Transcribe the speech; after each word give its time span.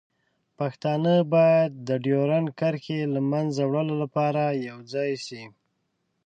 پښتانه 0.57 1.13
باید 1.33 1.71
د 1.87 1.89
ډیورنډ 2.03 2.47
کرښې 2.59 2.99
له 3.13 3.19
منځه 3.31 3.61
وړلو 3.65 3.95
لپاره 4.03 4.41
یوځای 4.69 5.11
شي. 5.25 5.43